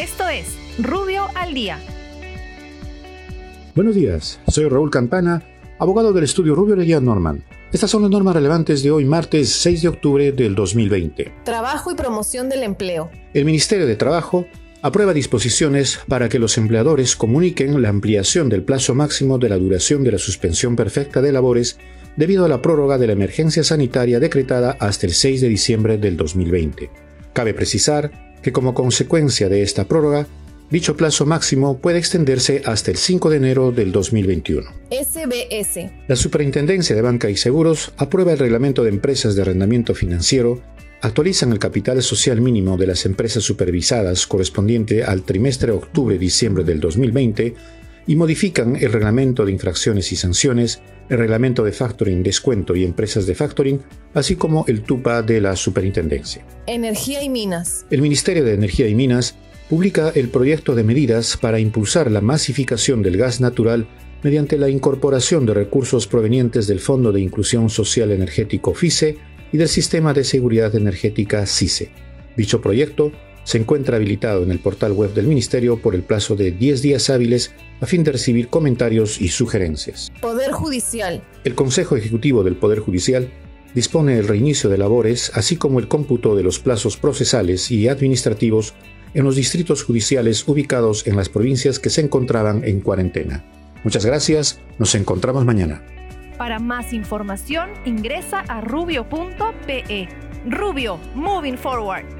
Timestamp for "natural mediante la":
63.40-64.68